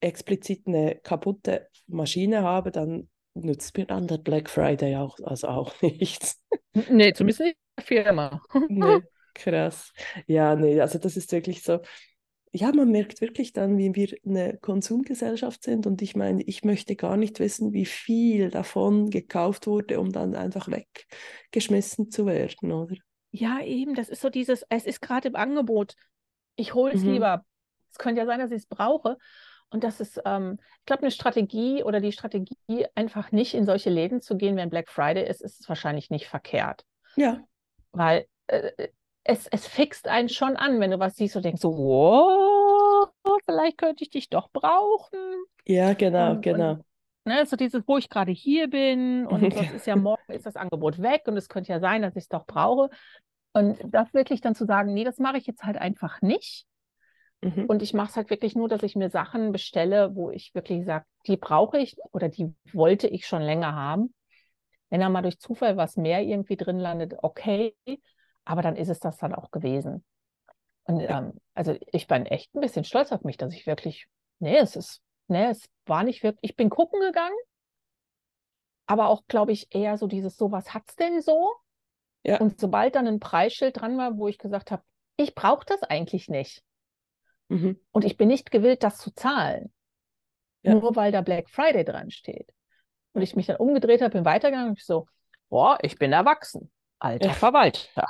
[0.00, 3.08] explizit eine kaputte Maschine habe, dann
[3.40, 6.40] nützt mir dann der Black Friday auch, also auch nichts.
[6.88, 8.42] Nee, zumindest nicht der Firma.
[8.66, 9.02] Nee,
[9.34, 9.92] krass.
[10.26, 11.80] Ja, nee, also das ist wirklich so.
[12.52, 15.86] Ja, man merkt wirklich dann, wie wir eine Konsumgesellschaft sind.
[15.86, 20.34] Und ich meine, ich möchte gar nicht wissen, wie viel davon gekauft wurde, um dann
[20.36, 22.96] einfach weggeschmissen zu werden, oder?
[23.32, 25.94] Ja, eben, das ist so dieses, es ist gerade im Angebot.
[26.56, 27.12] Ich hole es Mhm.
[27.12, 27.44] lieber.
[27.92, 29.18] Es könnte ja sein, dass ich es brauche.
[29.70, 32.56] Und das ist, ähm, ich glaube, eine Strategie oder die Strategie,
[32.94, 36.84] einfach nicht in solche Läden zu gehen, wenn Black Friday ist, ist wahrscheinlich nicht verkehrt.
[37.16, 37.40] Ja,
[37.92, 38.72] Weil äh,
[39.24, 43.08] es, es fixt einen schon an, wenn du was siehst und denkst so, wow,
[43.44, 45.18] vielleicht könnte ich dich doch brauchen.
[45.66, 46.72] ja, genau, Und, genau.
[46.72, 46.84] und
[47.24, 50.56] ne, so dieses, wo ich gerade hier bin und sonst ist ja morgen ist das
[50.56, 52.90] Angebot weg und es könnte ja sein, dass ich es doch brauche.
[53.52, 56.66] Und das wirklich dann zu sagen, nee, das mache ich jetzt halt einfach nicht.
[57.42, 57.66] Mhm.
[57.66, 60.84] Und ich mache es halt wirklich nur, dass ich mir Sachen bestelle, wo ich wirklich
[60.84, 64.14] sage, die brauche ich oder die wollte ich schon länger haben.
[64.90, 67.74] Wenn da mal durch Zufall was mehr irgendwie drin landet, okay,
[68.44, 70.04] aber dann ist es das dann auch gewesen.
[70.84, 74.06] Und ähm, also ich bin echt ein bisschen stolz auf mich, dass ich wirklich,
[74.40, 77.36] nee, es ist, nee, es war nicht wirklich, ich bin gucken gegangen,
[78.86, 81.54] aber auch, glaube ich, eher so dieses, so, was hat's denn so?
[82.24, 82.40] Ja.
[82.40, 84.82] Und sobald dann ein Preisschild dran war, wo ich gesagt habe,
[85.16, 86.64] ich brauche das eigentlich nicht.
[87.50, 87.78] Mhm.
[87.92, 89.72] Und ich bin nicht gewillt, das zu zahlen.
[90.62, 90.74] Ja.
[90.74, 92.48] Nur weil da Black Friday dran steht.
[93.12, 95.06] Und ich mich dann umgedreht habe, bin weitergegangen und ich so,
[95.48, 96.70] boah, ich bin erwachsen.
[96.98, 97.32] Alter Ja.
[97.32, 98.06] Verwalter.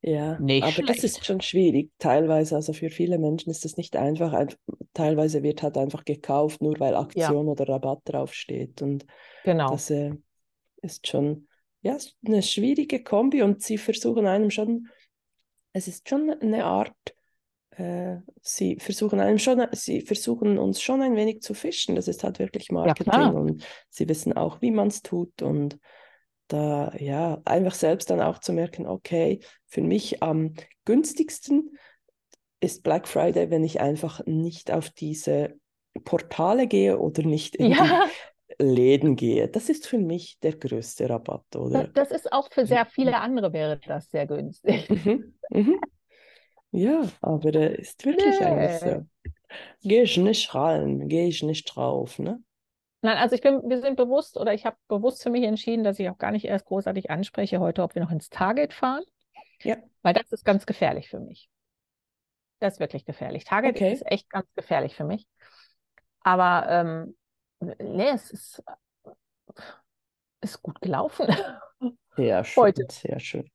[0.00, 1.04] Ja, Nicht aber das schlecht.
[1.04, 1.90] ist schon schwierig.
[1.98, 4.32] Teilweise, also für viele Menschen ist das nicht einfach.
[4.32, 4.54] Ein,
[4.94, 8.80] teilweise wird halt einfach gekauft, nur weil Aktion oder Rabatt draufsteht.
[8.80, 9.06] Und
[9.44, 9.70] Genau.
[9.70, 10.12] das äh,
[10.82, 11.48] ist schon,
[11.82, 14.86] ja, ist eine schwierige Kombi und sie versuchen einem schon,
[15.72, 16.94] es ist schon eine Art,
[17.78, 21.94] äh, sie versuchen einem schon, sie versuchen uns schon ein wenig zu fischen.
[21.94, 23.34] Das ist halt wirklich Marketing klar.
[23.34, 25.78] und sie wissen auch, wie man es tut und
[26.48, 30.54] da, ja, einfach selbst dann auch zu merken, okay, für mich am
[30.86, 31.76] günstigsten
[32.60, 35.54] ist Black Friday, wenn ich einfach nicht auf diese
[36.04, 38.06] Portale gehe oder nicht in Ja,
[38.58, 39.46] die Läden gehe.
[39.48, 41.88] Das ist für mich der größte Rabatt, oder?
[41.88, 44.88] das ist auch für sehr viele andere wäre das sehr günstig.
[44.88, 45.80] Mhm, mhm.
[46.70, 48.80] Ja, aber äh, ist wirklich eigentlich Nee.
[48.80, 49.06] so.
[49.82, 52.42] Gehe ich nicht rein, gehe ich nicht drauf, ne?
[53.02, 55.98] Nein, also ich bin, wir sind bewusst oder ich habe bewusst für mich entschieden, dass
[56.00, 59.04] ich auch gar nicht erst großartig anspreche heute, ob wir noch ins Target fahren,
[59.64, 61.50] Ja, weil das ist ganz gefährlich für mich.
[62.60, 63.44] Das ist wirklich gefährlich.
[63.44, 63.92] Target Okay.
[63.92, 65.26] ist echt ganz gefährlich für mich.
[66.22, 67.16] Aber ähm,
[67.80, 68.62] nee, es ist,
[70.40, 71.26] ist gut gelaufen.
[72.16, 72.88] sehr schön, Heute.
[72.90, 73.50] sehr schön.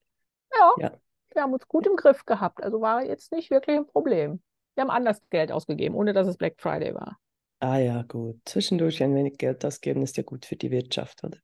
[0.51, 0.99] Ja, Ja.
[1.35, 2.63] Wir haben uns gut im Griff gehabt.
[2.63, 4.41] Also war jetzt nicht wirklich ein Problem.
[4.75, 7.17] Wir haben anders Geld ausgegeben, ohne dass es Black Friday war.
[7.59, 8.39] Ah ja, gut.
[8.45, 11.37] Zwischendurch ein wenig Geld ausgeben ist ja gut für die Wirtschaft, oder?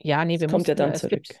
[0.00, 1.22] Ja, nee, Das wir kommt ja dann zurück.
[1.24, 1.40] gibt,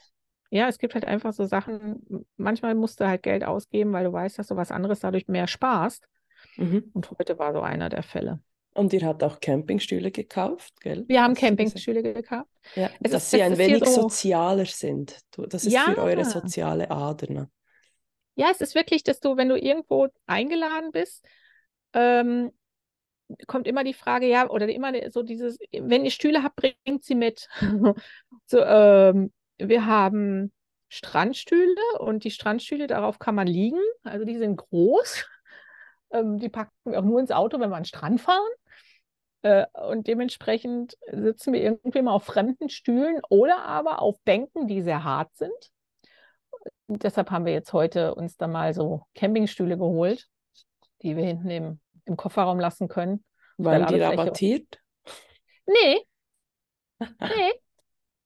[0.50, 4.12] ja, es gibt halt einfach so Sachen, manchmal musst du halt Geld ausgeben, weil du
[4.12, 6.08] weißt, dass du was anderes dadurch mehr sparst.
[6.56, 6.90] Mhm.
[6.94, 8.40] Und heute war so einer der Fälle.
[8.74, 11.04] Und ihr habt auch Campingstühle gekauft, gell?
[11.08, 11.34] Wir haben?
[11.34, 12.48] Campingstühle gekauft.
[12.76, 15.18] Ja, Es dass ist- sie ein wenig so- sozialer sind.
[15.36, 16.24] Das ist für eure Ja.
[16.24, 17.50] soziale Ader, ne?
[18.38, 21.26] Ja, es ist wirklich, dass du, wenn du irgendwo eingeladen bist,
[21.92, 22.52] ähm,
[23.48, 27.14] kommt immer die Frage, ja, oder immer so dieses, wenn ihr Stühle habt, bringt sie
[27.16, 27.48] mit.
[28.46, 30.52] So, ähm, wir haben
[30.88, 33.80] Strandstühle und die Strandstühle, darauf kann man liegen.
[34.04, 35.26] Also die sind groß.
[36.10, 38.48] Ähm, die packen wir auch nur ins Auto, wenn wir an den Strand fahren.
[39.42, 44.80] Äh, und dementsprechend sitzen wir irgendwie mal auf fremden Stühlen oder aber auf Bänken, die
[44.80, 45.52] sehr hart sind.
[46.88, 50.26] Und deshalb haben wir jetzt heute uns da mal so Campingstühle geholt,
[51.02, 53.24] die wir hinten im, im Kofferraum lassen können.
[53.58, 54.80] Waren die rabattiert?
[55.66, 55.98] Nee,
[57.20, 57.52] nee,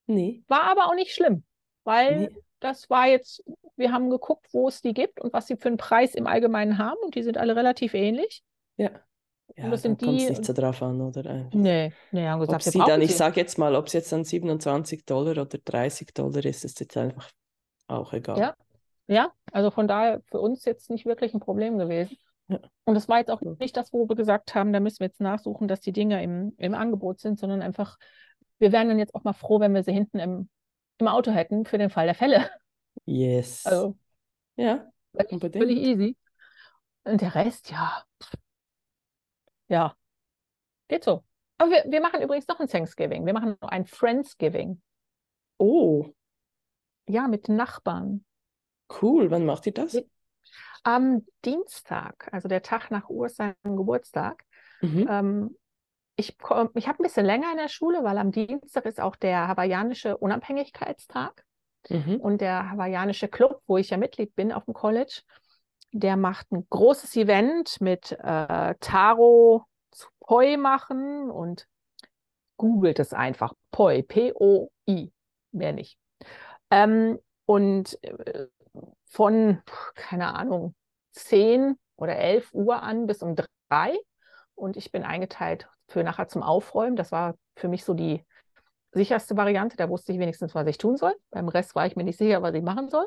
[0.07, 0.43] Nee.
[0.49, 1.45] war aber auch nicht schlimm,
[1.85, 2.29] weil Nee.
[2.61, 3.43] das war jetzt,
[3.77, 6.79] wir haben geguckt, wo es die gibt und was sie für einen Preis im Allgemeinen
[6.79, 8.43] haben und die sind alle relativ ähnlich.
[8.77, 8.91] Ja.
[9.57, 11.51] Ja, das dann sind kommt es nicht so drauf an, oder?
[11.53, 14.11] Nee, nee, haben Ob gesagt, wir sie dann, ich sage jetzt mal, ob es jetzt
[14.11, 17.31] dann 27 Dollar oder 30 Dollar ist, ist jetzt einfach
[17.89, 18.39] auch egal.
[18.39, 18.57] Ja.
[19.09, 22.17] Ja, also von daher für uns jetzt nicht wirklich ein Problem gewesen.
[22.49, 22.61] Ja.
[22.85, 25.21] Und das war jetzt auch nicht das, wo wir gesagt haben, da müssen wir jetzt
[25.21, 27.99] nachsuchen, dass die Dinge im, im Angebot sind, sondern einfach,
[28.59, 30.49] wir wären dann jetzt auch mal froh, wenn wir sie hinten im,
[30.99, 32.49] im Auto hätten für den Fall der Fälle.
[33.05, 33.67] Yes.
[33.67, 33.97] Also
[34.57, 35.65] ja, völlig, unbedingt.
[35.65, 36.17] völlig easy.
[37.05, 38.05] Und der Rest, ja.
[39.69, 39.97] Ja,
[40.89, 41.25] geht so.
[41.59, 43.27] Aber wir, wir machen übrigens noch ein Thanksgiving.
[43.27, 44.81] Wir machen noch ein Friendsgiving.
[45.59, 46.07] Oh,
[47.09, 48.25] Ja, mit den Nachbarn.
[49.03, 49.31] cool.
[49.31, 50.03] Wann macht ihr das?
[50.85, 54.45] Am Dienstag, also der Tag nach Urs seinem Geburtstag.
[54.81, 55.07] Mhm.
[55.09, 55.57] Ähm,
[56.17, 56.37] ich
[56.75, 60.17] ich habe ein bisschen länger in der Schule, weil am Dienstag ist auch der hawaiianische
[60.17, 61.45] Unabhängigkeitstag.
[61.89, 62.17] Mhm.
[62.17, 65.23] Und der hawaiianische Club, wo ich ja Mitglied bin auf dem College,
[65.93, 71.67] der macht ein großes Event mit äh, Taro zu Poi machen und
[72.57, 73.55] googelt es einfach.
[73.71, 75.13] Poi, P-O-I,
[75.53, 75.99] mehr nicht.
[76.73, 78.47] Ähm, und äh,
[79.05, 79.63] von,
[79.95, 80.75] keine Ahnung,
[81.13, 83.37] 10 oder 11 Uhr an bis um
[83.69, 83.99] 3.
[84.55, 86.97] Und ich bin eingeteilt für nachher zum Aufräumen.
[86.97, 88.25] Das war für mich so die
[88.93, 89.77] sicherste Variante.
[89.77, 91.15] Da wusste ich wenigstens, was ich tun soll.
[91.31, 93.07] Beim Rest war ich mir nicht sicher, was ich machen soll.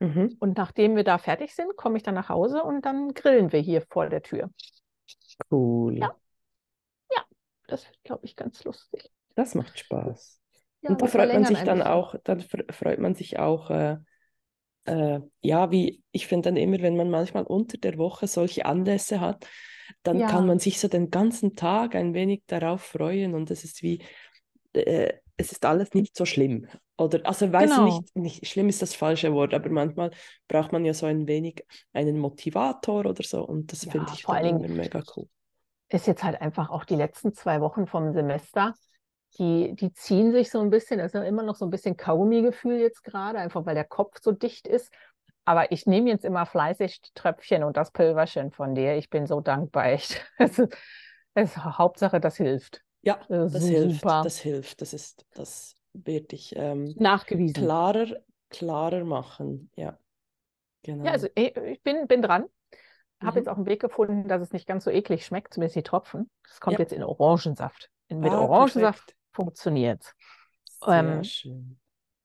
[0.00, 0.36] Mhm.
[0.40, 3.60] Und nachdem wir da fertig sind, komme ich dann nach Hause und dann grillen wir
[3.60, 4.50] hier vor der Tür.
[5.50, 5.98] Cool.
[5.98, 6.14] Ja.
[7.68, 9.12] Das wird, glaube ich, ganz lustig.
[9.36, 10.40] Das macht Spaß.
[10.84, 13.96] Ja, Und da freut man sich dann auch, dann fr- freut man sich auch, äh,
[14.86, 19.20] äh, ja, wie ich finde dann immer, wenn man manchmal unter der Woche solche Anlässe
[19.20, 19.46] hat,
[20.02, 20.26] dann Ja.
[20.26, 24.02] kann man sich so den ganzen Tag ein wenig darauf freuen und es ist wie,
[24.74, 26.68] äh, es ist alles nicht so schlimm.
[26.98, 27.78] Oder, also weiß Genau.
[27.78, 30.10] nicht, nicht, schlimm ist das falsche Wort, aber manchmal
[30.48, 34.24] braucht man ja so ein wenig einen Motivator oder so und das finde Ja, ich
[34.24, 35.28] vor allen Dingen mega cool.
[35.88, 38.74] ist jetzt halt einfach auch die letzten zwei Wochen vom Semester,
[39.38, 42.78] die, die ziehen sich so ein bisschen, es ist immer noch so ein bisschen Kaugummi-Gefühl
[42.78, 44.92] jetzt gerade, einfach weil der Kopf so dicht ist.
[45.44, 48.96] Aber ich nehme jetzt immer fleißig die Tröpfchen und das Pülverchen von dir.
[48.96, 50.24] Ich bin so dankbar, echt.
[50.38, 50.76] Es ist,
[51.34, 52.82] es ist Hauptsache, das hilft.
[53.02, 54.22] Ja, Das das hilft, super.
[54.22, 57.54] das hilft, das ist, das wird dich ähm, Nachgewiesen.
[57.54, 58.06] klarer,
[58.48, 59.70] klarer machen.
[59.76, 59.98] Ja,
[60.82, 61.04] genau.
[61.04, 62.44] Ja, also ich, ich bin, bin dran.
[63.20, 63.36] Habe Mhm.
[63.38, 66.30] jetzt auch einen Weg gefunden, dass es nicht ganz so eklig schmeckt, zumindest die Tropfen.
[66.48, 66.80] Es kommt Ja.
[66.80, 67.90] jetzt in Orangensaft.
[68.08, 69.14] In- Mit Ah, Orangensaft.
[69.34, 70.14] Funktioniert
[70.64, 71.78] Sehr Ähm, schön.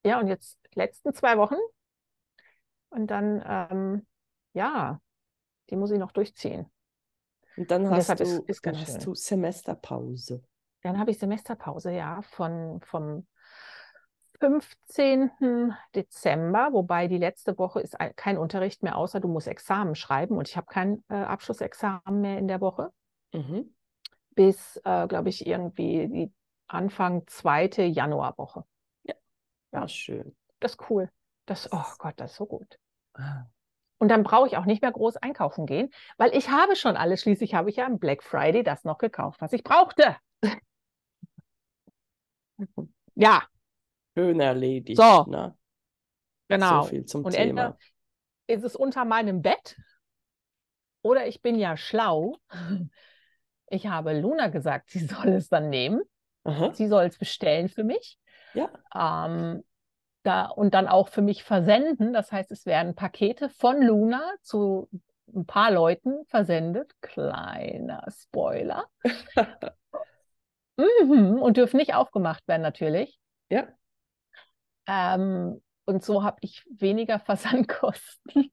[0.06, 1.56] Ja, und jetzt die letzten zwei Wochen.
[2.90, 4.08] Und dann, ähm,
[4.54, 5.02] ja,
[5.70, 6.70] die muss ich noch durchziehen.
[7.56, 10.44] Und dann Und hast deshalb ist, du, ist dann hast du Semesterpause.
[10.82, 13.28] Dann habe ich Semesterpause, ja, von, vom
[14.40, 15.74] 15.
[15.96, 20.38] Dezember, wobei die letzte Woche ist ein- kein Unterricht mehr, außer du musst Examen schreiben
[20.38, 22.92] und ich habe kein äh, Abschlussexamen mehr in der Woche.
[23.34, 23.70] Mhm.
[24.36, 26.34] bis, äh, glaube ich, irgendwie die
[26.70, 28.64] Anfang zweite Januarwoche.
[29.04, 29.16] Ja,
[29.74, 29.88] Ja.
[29.88, 30.36] schön.
[30.60, 31.10] Das ist cool.
[31.46, 32.80] Das, oh Gott, das ist so gut.
[33.16, 33.46] Ah.
[33.98, 37.22] Und dann brauche ich auch nicht mehr groß einkaufen gehen, weil ich habe schon alles.
[37.22, 40.16] Schließlich habe ich ja am Black Friday das noch gekauft, was ich brauchte.
[43.16, 43.50] Ja,
[44.18, 44.98] Schön erledigt.
[44.98, 45.56] So, na?
[46.48, 46.84] genau.
[46.84, 47.50] So viel zum Und Thema.
[47.62, 47.78] entweder
[48.48, 49.78] ist es unter meinem Bett
[51.02, 52.38] oder ich bin ja schlau.
[53.70, 56.02] Ich habe Luna gesagt, sie soll es dann nehmen.
[56.50, 56.74] Aha.
[56.74, 58.18] Sie soll es bestellen für mich.
[58.54, 59.64] Ja, ähm,
[60.24, 62.14] da, und dann auch für mich versenden.
[62.14, 64.90] Das heißt, es werden Pakete von Luna zu
[65.34, 66.94] ein paar Leuten versendet.
[67.02, 68.86] Kleiner Spoiler.
[70.78, 71.42] Mhm.
[71.42, 73.20] Und dürfen nicht aufgemacht werden, natürlich.
[73.50, 73.68] ja.
[74.88, 78.52] Ähm, und so habe ich weniger Versandkosten.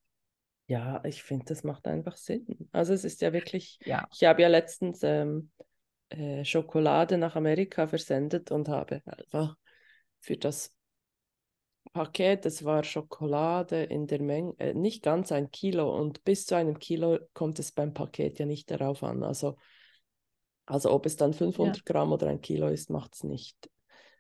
[0.66, 2.68] Ja, ich finde, das macht einfach Sinn.
[2.72, 5.52] Also es ist ja wirklich, Ja, ich habe ja letztens ähm,
[6.10, 9.56] äh, Schokolade nach Amerika versendet und habe einfach
[10.20, 10.74] für das
[11.92, 16.54] Paket, das war Schokolade in der Menge, äh, nicht ganz ein Kilo und bis zu
[16.54, 19.22] einem Kilo kommt es beim Paket ja nicht darauf an.
[19.24, 19.56] Also,
[20.66, 23.70] also ob es dann 500 Gramm oder ein Kilo ist, macht es nicht,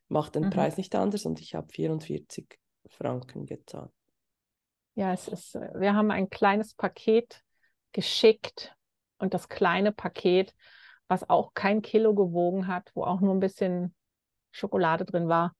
[0.08, 0.50] macht den Mhm.
[0.50, 3.92] Preis nicht anders und ich habe 44 Franken gezahlt.
[4.94, 7.42] ja, es ist, äh, wir haben ein kleines Paket
[7.92, 8.74] geschickt
[9.18, 10.54] und das kleine Paket,
[11.08, 13.94] was auch kein Kilo gewogen hat, wo auch nur ein bisschen
[14.50, 15.54] Schokolade drin war,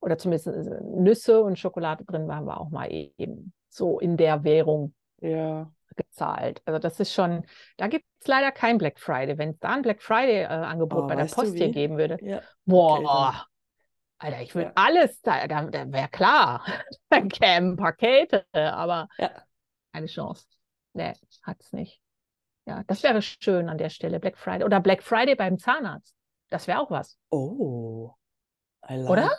[0.00, 4.44] oder zumindest äh, Nüsse und Schokolade drin waren, war auch mal eben so in der
[4.44, 6.62] Währung Ja, gezahlt.
[6.64, 7.44] Also das ist schon,
[7.76, 9.36] da gibt es leider kein Black Friday.
[9.38, 13.32] Wenn es da ein Black Friday-Angebot Ah, bei der Post hier geben würde, ja, boah,
[13.32, 13.42] dann-
[14.20, 14.72] Alter, ich würde Ja.
[14.74, 16.64] alles, da, da, da wäre klar,
[17.08, 19.30] dann kämen Pakete, aber ja.
[19.92, 20.44] keine Chance.
[20.92, 22.00] Nee, hat es nicht.
[22.68, 24.64] Ja, das wäre schön an der Stelle, Black Friday.
[24.64, 26.14] Oder Black Friday beim Zahnarzt.
[26.50, 27.18] Das wäre auch was.
[27.32, 28.14] Oh,
[28.88, 29.30] I Oder?
[29.30, 29.32] like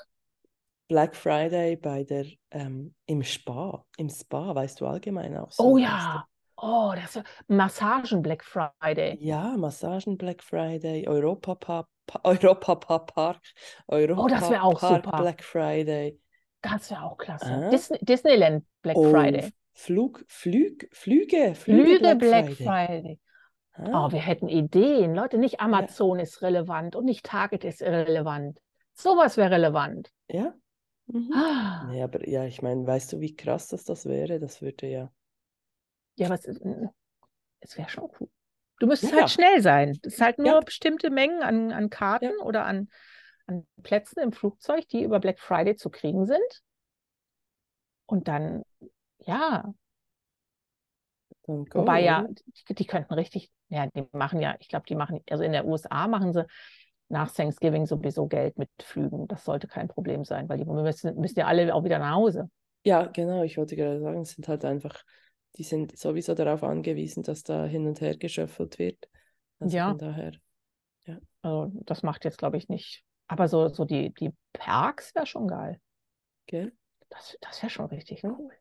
[0.90, 5.64] Black Friday bei der, ähm, im Spa, im Spa, weißt du allgemein auch so.
[5.64, 6.26] Oh ja.
[6.58, 8.44] Oh, das Massagen Black?
[8.44, 9.22] Friday.
[9.22, 11.88] Ja, Massagen Black Friday, Europa Park,
[12.24, 13.42] Europa Park,
[13.88, 15.12] Europa Oh, das auch Park super.
[15.16, 16.20] Black Friday.
[16.62, 17.46] Das wäre auch klasse.
[17.46, 17.72] Ah.
[17.72, 19.54] Disney, Disneyland Black Oh, Friday.
[19.80, 22.66] Flug, Flug, Flüge, Flüge Flüge Black, Black Friday.
[22.66, 23.20] Friday.
[23.74, 25.16] Ah, Oh, wir hätten Ideen.
[25.16, 28.60] Leute, nicht Amazon ist relevant und nicht Target ist relevant.
[28.94, 30.12] Sowas wäre relevant.
[30.28, 30.54] ja.
[31.12, 31.32] Mhm.
[31.34, 31.86] Ah.
[31.90, 34.40] Nee, aber ja, ich meine, weißt du, wie krass das, das wäre?
[34.40, 35.12] Das würde ja.
[36.18, 36.62] Ja, aber es, ist-
[37.62, 38.30] es wäre schon cool.
[38.80, 39.34] Du müsstest Ja, halt ja.
[39.34, 39.90] schnell sein.
[40.04, 40.60] Es ist halt nur Ja.
[40.60, 42.90] bestimmte Mengen an, an Karten oder an,
[43.48, 46.62] an Plätzen im Flugzeug, die über Black Friday zu kriegen sind.
[48.06, 48.62] Und dann,
[49.30, 49.64] ja,
[51.48, 52.28] Dann go, wobei ja,
[52.68, 55.66] die, die könnten richtig, ja, die machen ja, ich glaube, die machen, also in der
[55.66, 56.46] USA machen sie
[57.10, 59.28] nach Thanksgiving sowieso Geld mit Flügen.
[59.28, 62.50] Das sollte kein Problem sein, weil die müssen, müssen ja alle auch wieder nach Hause.
[62.86, 65.04] Ja, genau, ich wollte gerade sagen, es sind halt einfach,
[65.58, 69.10] die sind sowieso darauf angewiesen, dass da hin und her geschöffelt wird.
[69.60, 69.92] Also Ja.
[69.92, 70.32] von daher,
[71.42, 73.04] Also das macht jetzt, glaube ich, nicht.
[73.28, 75.80] Aber so, so die, die Parks wäre schon geil.
[76.48, 76.72] gell?
[77.10, 78.32] Das, das wäre schon richtig Ja.
[78.38, 78.52] cool.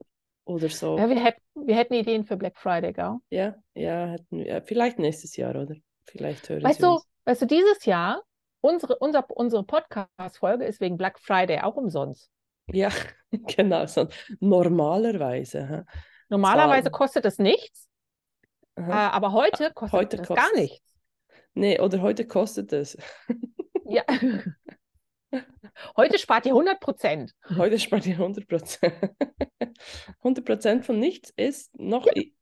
[0.48, 3.16] Oder so, Ja, wir, hätten, wir hätten Ideen für Black Friday, gell?
[3.30, 5.74] ja, ja, hätten wir, vielleicht nächstes Jahr, oder?
[6.06, 7.06] Vielleicht hören Weißt Sie du, uns.
[7.26, 8.22] weißt du, dieses Jahr,
[8.62, 12.30] unsere, unser, unsere Podcast-Folge ist wegen Black Friday auch umsonst.
[12.72, 12.88] Ja,
[13.32, 14.08] genau, so
[14.40, 15.68] normalerweise.
[15.68, 15.82] hä?
[16.30, 16.92] Normalerweise Zahlen.
[16.92, 17.88] kostet es nichts,
[18.76, 20.50] äh, aber heute kostet Heute es kostet's.
[20.52, 20.96] gar nichts.
[21.54, 22.96] Nee, oder heute kostet es.
[23.84, 24.04] Ja.
[25.96, 27.34] Heute spart ihr 100 Prozent.
[27.56, 28.94] Heute spart ihr 100 Prozent.
[30.18, 32.06] 100 Prozent von nichts ist noch.
[32.16, 32.34] i-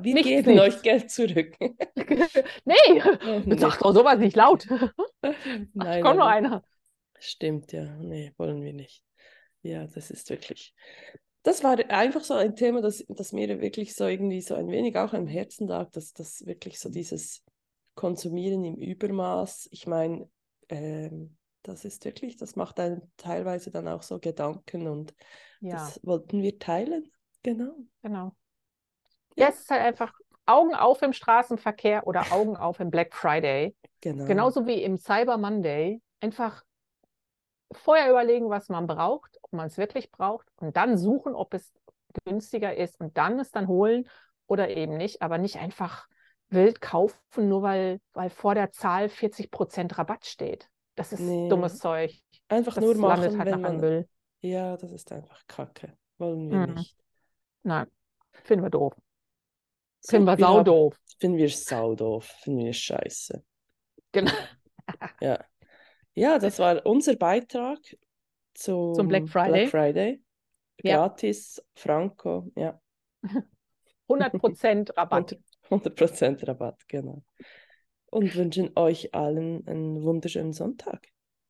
[0.00, 0.76] Wir Nichts, geben nichts.
[0.76, 1.54] euch Geld zurück.
[2.64, 2.74] Nee,
[3.44, 3.56] Nee.
[3.58, 4.66] sag doch sowas nicht laut.
[5.74, 6.64] Nein, Kommt noch einer.
[7.18, 7.84] Stimmt, ja.
[7.98, 9.04] Nee, wollen wir nicht.
[9.62, 10.74] Ja, das ist wirklich.
[11.42, 14.96] Das war einfach so ein Thema, das, das mir wirklich so irgendwie so ein wenig
[14.96, 17.42] auch am Herzen lag, dass das wirklich so dieses
[17.94, 20.28] Konsumieren im Übermaß, ich meine,
[20.68, 25.14] ähm, das ist wirklich, das macht einem teilweise dann auch so Gedanken und
[25.60, 27.10] Ja, das wollten wir teilen.
[27.42, 27.74] Genau.
[28.02, 28.34] genau.
[29.36, 29.44] Ja.
[29.44, 30.12] Ja, es ist halt einfach
[30.46, 33.74] Augen auf im Straßenverkehr oder Augen auf im Black Friday.
[34.00, 34.26] Genau.
[34.26, 36.02] Genauso wie im Cyber Monday.
[36.20, 36.64] Einfach
[37.72, 41.72] vorher überlegen, was man braucht, ob man es wirklich braucht und dann suchen, ob es
[42.24, 44.08] günstiger ist und dann es dann holen
[44.46, 46.08] oder eben nicht, aber nicht einfach
[46.48, 50.68] wild kaufen, nur weil, weil vor der Zahl 40% Rabatt steht.
[51.00, 51.48] Das ist Nee.
[51.48, 52.12] dummes Zeug.
[52.48, 53.76] Einfach Das nur machen, halt wenn man.
[53.78, 54.08] Müll.
[54.42, 55.96] Ja, das ist einfach Kacke.
[56.18, 56.74] Wollen wir Mhm.
[56.74, 56.96] nicht.
[57.62, 57.86] Nein,
[58.44, 58.94] finden wir doof.
[60.00, 60.98] So, Finden wir saudoof.
[61.18, 62.24] Finden wir saudoof.
[62.42, 63.42] Finden wir scheiße.
[64.12, 64.32] Genau.
[65.20, 65.38] Ja.
[66.14, 67.78] Ja, das war unser Beitrag
[68.54, 69.50] zum, Black Friday.
[69.52, 70.22] Black Friday.
[70.82, 70.96] Ja.
[70.96, 72.80] Gratis, Franco, ja.
[74.08, 75.38] 100% Rabatt.
[75.70, 77.22] 100% Rabatt, genau.
[78.10, 81.06] Und wünschen euch allen einen wunderschönen Sonntag.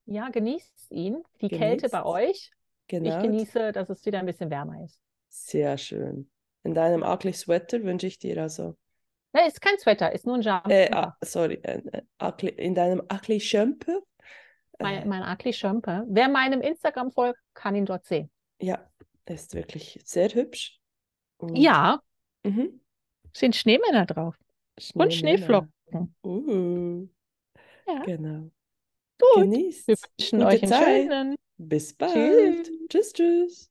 [0.07, 1.23] Ja, genießt ihn.
[1.41, 1.59] Die Genießt.
[1.59, 2.51] Kälte bei euch.
[2.89, 3.17] Genau.
[3.17, 5.01] Ich genieße, dass es wieder ein bisschen wärmer ist.
[5.29, 6.31] Sehr schön.
[6.65, 8.77] In deinem ugly Sweater wünsche ich dir also,
[9.33, 10.69] Ne, ist kein Sweater, ist nur ein Jumper.
[10.71, 14.03] äh, ah, sorry, äh, äh, ugly, in deinem ugly Schömpe.
[14.81, 16.05] mein, mein Akli Schömpe.
[16.09, 18.29] Wer meinem Instagram folgt, kann ihn dort sehen.
[18.61, 18.91] Ja,
[19.27, 20.81] er ist wirklich sehr hübsch.
[21.37, 22.01] Und, Ja,
[22.43, 22.81] Mhm.
[23.33, 24.35] sind Schneemänner drauf.
[24.95, 25.69] Und Schneemänner.
[25.91, 26.15] Schneeflocken.
[26.25, 27.09] Uh,
[27.87, 28.03] Ja.
[28.05, 28.51] genau.
[29.21, 29.43] Gut.
[29.45, 29.89] Genießt.
[29.89, 31.03] Wir wünschen euch einen Zeit.
[31.07, 31.37] schönen.
[31.59, 32.71] Bis bald.
[32.89, 33.71] Tschüss, tschüss.